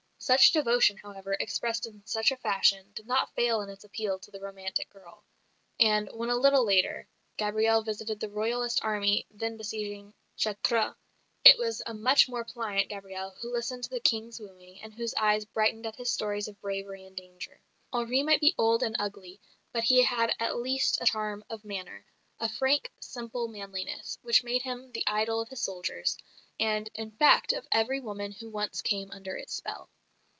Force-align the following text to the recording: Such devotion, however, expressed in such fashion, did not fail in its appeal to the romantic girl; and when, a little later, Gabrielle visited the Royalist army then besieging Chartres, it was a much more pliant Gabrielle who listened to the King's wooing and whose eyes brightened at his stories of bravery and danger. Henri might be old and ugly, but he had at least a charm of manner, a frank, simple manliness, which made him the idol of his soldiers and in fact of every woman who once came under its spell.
Such 0.23 0.51
devotion, 0.51 0.97
however, 0.97 1.33
expressed 1.39 1.87
in 1.87 2.05
such 2.05 2.31
fashion, 2.43 2.91
did 2.93 3.07
not 3.07 3.33
fail 3.33 3.59
in 3.61 3.69
its 3.71 3.83
appeal 3.83 4.19
to 4.19 4.29
the 4.29 4.39
romantic 4.39 4.87
girl; 4.91 5.23
and 5.79 6.11
when, 6.13 6.29
a 6.29 6.35
little 6.35 6.63
later, 6.63 7.07
Gabrielle 7.37 7.81
visited 7.81 8.19
the 8.19 8.29
Royalist 8.29 8.81
army 8.83 9.25
then 9.31 9.57
besieging 9.57 10.13
Chartres, 10.37 10.93
it 11.43 11.57
was 11.57 11.81
a 11.87 11.95
much 11.95 12.29
more 12.29 12.45
pliant 12.45 12.89
Gabrielle 12.89 13.33
who 13.41 13.51
listened 13.51 13.83
to 13.85 13.89
the 13.89 13.99
King's 13.99 14.39
wooing 14.39 14.79
and 14.83 14.93
whose 14.93 15.15
eyes 15.15 15.43
brightened 15.43 15.87
at 15.87 15.95
his 15.95 16.11
stories 16.11 16.47
of 16.47 16.61
bravery 16.61 17.03
and 17.03 17.17
danger. 17.17 17.59
Henri 17.91 18.21
might 18.21 18.41
be 18.41 18.53
old 18.59 18.83
and 18.83 18.95
ugly, 18.99 19.41
but 19.73 19.85
he 19.85 20.03
had 20.03 20.35
at 20.39 20.55
least 20.59 21.01
a 21.01 21.05
charm 21.07 21.43
of 21.49 21.65
manner, 21.65 22.05
a 22.39 22.47
frank, 22.47 22.91
simple 22.99 23.47
manliness, 23.47 24.19
which 24.21 24.43
made 24.43 24.61
him 24.61 24.91
the 24.91 25.03
idol 25.07 25.41
of 25.41 25.49
his 25.49 25.63
soldiers 25.63 26.15
and 26.59 26.91
in 26.93 27.09
fact 27.09 27.51
of 27.53 27.67
every 27.71 27.99
woman 27.99 28.31
who 28.33 28.51
once 28.51 28.83
came 28.83 29.09
under 29.09 29.35
its 29.35 29.55
spell. 29.55 29.89